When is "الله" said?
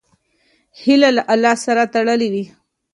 1.33-1.53